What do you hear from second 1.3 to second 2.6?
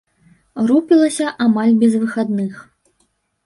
амаль без выхадных.